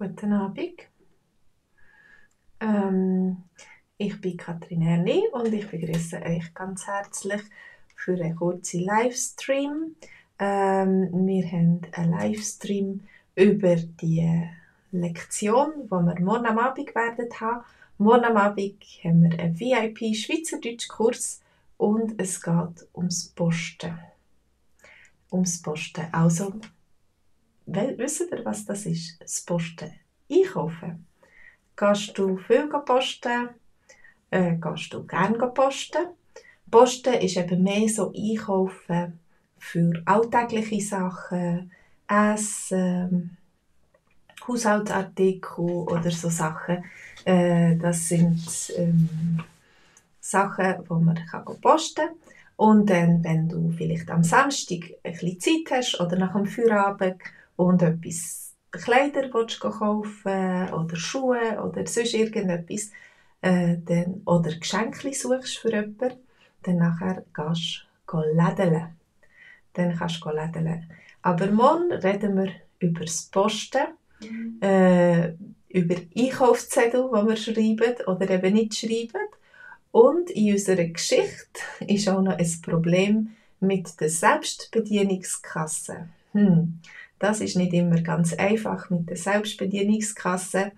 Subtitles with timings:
[0.00, 0.80] Guten Abend.
[2.58, 3.36] Ähm,
[3.98, 7.42] ich bin Katrin Erni und ich begrüße euch ganz herzlich
[7.96, 9.96] für einen kurzen Livestream.
[10.38, 13.02] Ähm, wir haben einen Livestream
[13.34, 14.48] über die
[14.90, 17.64] Lektion, die wir morgen am Abend werden haben.
[17.98, 21.42] Morgen am Abend haben wir einen VIP-Schweizerdeutsch-Kurs
[21.76, 23.98] und es geht ums Posten.
[25.30, 26.06] Ums Posten.
[26.10, 26.54] Also,
[27.72, 29.20] wisst ihr, was das ist?
[29.20, 29.92] Das Posten.
[30.30, 31.06] Einkaufen.
[31.76, 33.50] Gehst du viel posten?
[34.30, 36.06] Äh, gehst du gerne posten?
[36.70, 39.18] Posten ist eben mehr so Einkaufen
[39.58, 41.70] für alltägliche Sachen,
[42.08, 43.36] Essen,
[44.46, 46.84] Haushaltsartikel oder so Sachen.
[47.24, 49.42] Äh, das sind ähm,
[50.20, 52.16] Sachen, die man kann posten kann.
[52.56, 57.16] Und dann, wenn du vielleicht am Samstag ein bisschen Zeit hast oder nach dem Feierabend
[57.60, 62.90] und etwas Kleider willst kaufen oder Schuhe oder sonst irgendetwas
[63.42, 66.12] äh, dann, oder Geschenke suchst für jemanden,
[66.62, 68.96] dann nachher gehst du lädeln.
[69.74, 70.90] Dann kannst du lädeln.
[71.22, 73.88] Aber morgen reden wir über das Posten,
[74.20, 74.58] mhm.
[74.62, 75.34] äh,
[75.68, 79.28] über Einkaufszettel, die wir schreiben oder eben nicht schreiben.
[79.92, 86.08] Und in unserer Geschichte ist auch noch ein Problem mit der Selbstbedienungskasse.
[86.32, 86.80] Hm.
[87.20, 90.72] Das ist nicht immer ganz einfach mit der Selbstbedienungskasse.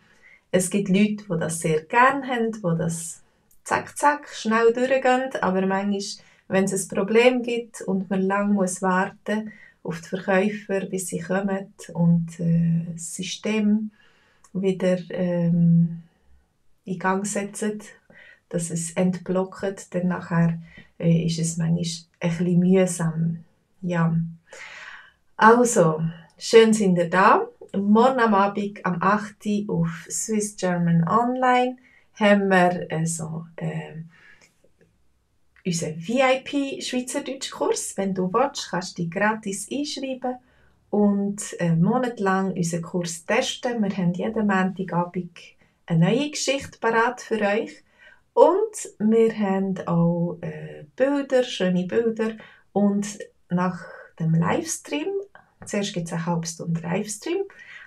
[0.50, 3.22] Es gibt Leute, die das sehr gerne haben, die das
[3.64, 6.00] zack, zack, schnell durchgehen, aber manchmal,
[6.48, 9.52] wenn es ein Problem gibt und man lange muss warten
[9.84, 13.92] auf die Verkäufer, bis sie kommen und äh, das System
[14.52, 16.02] wieder ähm,
[16.84, 17.80] in Gang setzen,
[18.48, 20.60] dass es entblockt, dann nachher
[20.98, 21.78] äh, ist es manchmal
[22.18, 23.44] ein bisschen mühsam.
[23.80, 24.14] Ja.
[25.36, 26.02] Also,
[26.44, 27.46] Schön sind ihr da.
[27.72, 29.46] Morgen am Abend am 8.
[29.68, 31.76] Uhr auf Swiss German Online
[32.14, 34.02] haben wir also, äh,
[35.64, 37.96] unseren VIP Schweizerdeutsch-Kurs.
[37.96, 40.34] Wenn du willst, kannst du dich gratis einschreiben
[40.90, 43.80] und einen Monat lang unseren Kurs testen.
[43.80, 45.38] Wir haben jeden Montagabend
[45.86, 47.84] eine neue Geschichte parat für euch.
[48.34, 52.32] Und wir haben auch äh, Bilder, schöne Bilder.
[52.72, 53.84] Und nach
[54.18, 55.06] dem Livestream
[55.66, 57.42] Zuerst gibt es eine halbe Stunde Livestream,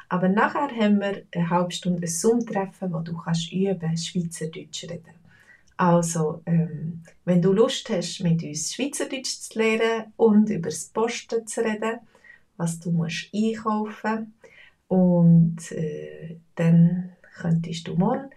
[0.09, 5.15] aber nachher haben wir eine halbe Stunde ein Zoom-Treffen, wo du kannst üben Schweizerdeutsch reden.
[5.77, 11.45] Also, ähm, wenn du Lust hast, mit uns Schweizerdeutsch zu lernen und über das Posten
[11.45, 11.99] zu reden,
[12.57, 14.33] was du musst einkaufen
[14.87, 18.29] und äh, dann könntest du morgen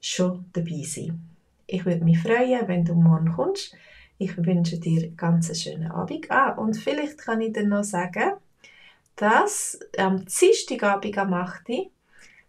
[0.00, 1.20] schon dabei sein.
[1.66, 3.76] Ich würde mich freuen, wenn du morgen kommst.
[4.18, 6.30] Ich wünsche dir einen ganz schönen Abend.
[6.30, 8.32] Ah, und vielleicht kann ich dir noch sagen,
[9.16, 11.68] dass am Dienstagabend am 8.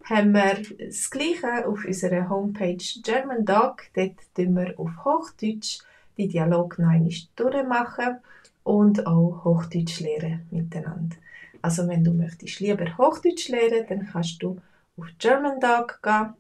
[0.06, 3.84] haben wir das Gleiche auf unserer Homepage German Dog.
[3.94, 5.80] Dort tun wir auf Hochdeutsch
[6.18, 6.92] die Dialog noch
[7.36, 8.20] durchmachen
[8.64, 11.16] und auch Hochdeutsch lernen miteinander.
[11.62, 14.60] Also wenn du möchtest lieber Hochdeutsch lernen, dann kannst du
[14.98, 16.34] auf German Dog gehen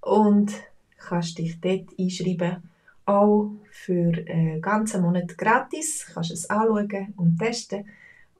[0.00, 0.52] und
[0.98, 2.68] kannst dich dort einschreiben.
[3.06, 6.04] Auch für einen ganzen Monat gratis.
[6.06, 7.86] Du kannst es anschauen und testen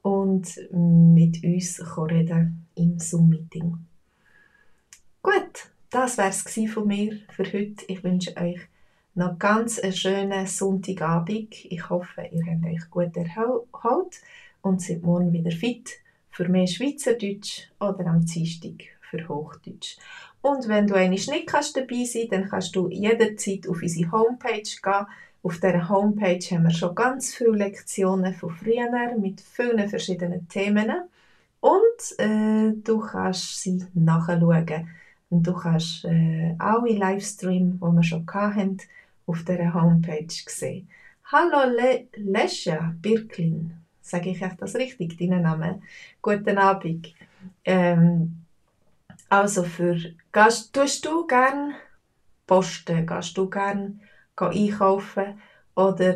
[0.01, 3.77] und mit uns reden im Zoom-Meeting.
[5.21, 7.85] Gut, das wäre es von mir für heute.
[7.87, 8.59] Ich wünsche euch
[9.15, 11.53] noch ganz einen schönen Sonntagabend.
[11.65, 14.21] Ich hoffe, ihr habt euch gut erholt
[14.61, 15.89] und seid morgen wieder fit
[16.29, 19.97] für mehr Schweizerdeutsch oder am Dienstag für Hochdeutsch.
[20.41, 24.61] Und wenn du einmal nicht dabei sein kannst, dann kannst du jederzeit auf unsere Homepage
[24.61, 25.05] gehen
[25.41, 30.91] auf dieser Homepage haben wir schon ganz viele Lektionen von früher mit vielen verschiedenen Themen.
[31.61, 34.89] Und äh, du kannst sie nachschauen.
[35.29, 38.77] Und du kannst äh, alle Livestreams, die wir schon hatten,
[39.27, 40.89] auf dieser Homepage sehen.
[41.25, 43.73] Hallo Le Lesja Birklin.
[44.01, 45.83] Sage ich echt das richtig, deinen Namen?
[46.21, 47.13] Guten Abend.
[47.63, 48.45] Ähm,
[49.29, 49.95] also für,
[50.31, 51.75] gehst, tust du gerne
[52.47, 53.05] posten?
[53.05, 53.99] Gehst du gerne
[54.47, 55.39] einkaufen
[55.75, 56.15] oder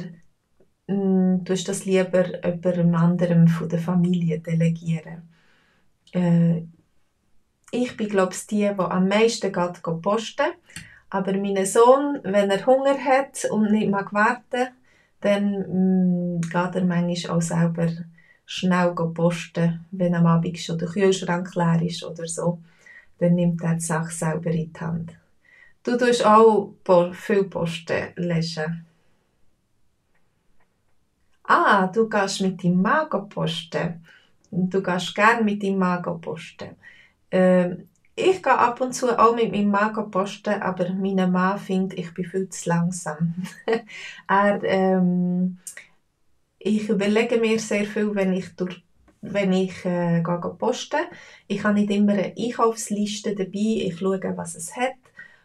[0.88, 5.30] mh, mm, tust das lieber jemandem anderem von der Familie delegieren.
[6.12, 6.64] Äh,
[7.72, 10.54] ich bin glaube ich die, die am meisten geht, posten.
[11.10, 14.70] Aber mein Sohn, wenn er Hunger hat und nicht mag warten,
[15.22, 17.88] dann mh, mm, geht er manchmal auch selber
[18.46, 22.60] schnell posten, wenn am Abend schon der Kühlschrank leer ist oder so.
[23.20, 25.23] Dann nimmt er die Sache selber in die Hand.
[25.84, 26.74] Du tust auch
[27.14, 28.86] viel Posten lesen.
[31.46, 34.06] Ah, du gehst mit deinem Mann posten.
[34.52, 36.76] Du gehst gerne mit deinem Mann posten.
[37.32, 42.00] Ähm, Ich gehe ab und zu auch mit meinem Mann posten, aber mein Mann findet,
[42.00, 43.36] ich bin viel zu langsam.
[44.28, 45.60] er, ähm,
[46.60, 48.84] ich überlege mir sehr viel, wenn ich, durch,
[49.22, 51.06] wenn ich äh, gehe posten.
[51.48, 53.86] Ich habe nicht immer eine Einkaufsliste dabei.
[53.88, 54.94] Ich schaue, was es hat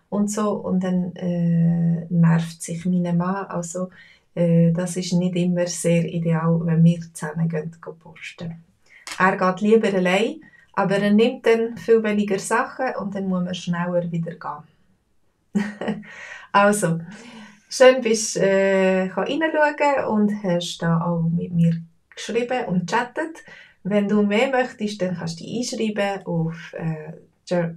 [0.08, 0.52] und so.
[0.52, 3.46] Und dann äh, nervt sich mein Mann.
[3.46, 3.90] Also,
[4.34, 8.64] äh, das ist nicht immer sehr ideal, wenn wir zusammen gehen, gehen posten.
[9.19, 10.40] Er geht lieber allein
[10.78, 16.05] aber er nimmt dann viel weniger Sachen und dann muss man schneller wieder gehen.
[16.52, 17.00] also,
[17.69, 21.82] schön bist du äh, reinschauen und hast da auch mit mir
[22.14, 23.43] geschrieben und chattet.
[23.82, 27.14] Wenn du mehr möchtest, dann kannst du dich einschreiben auf äh,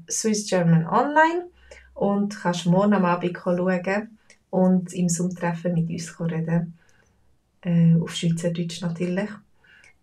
[0.07, 1.45] Swiss German Online
[1.93, 4.17] und kannst morgen am Abend schauen
[4.49, 6.77] und im Zoom-Treffen mit uns reden.
[7.61, 9.29] Äh, auf Schweizerdeutsch natürlich.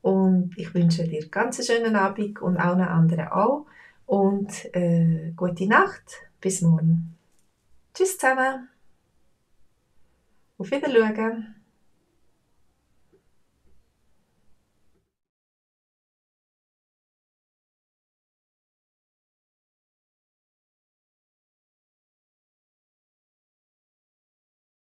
[0.00, 3.67] Und ich wünsche dir einen ganz schönen Abend und allen anderen auch.
[4.06, 6.23] Und äh, gute Nacht.
[6.40, 7.17] Bis morgen.
[7.94, 8.69] Tschüss zusammen.
[10.56, 11.58] Auf Wiedersehen.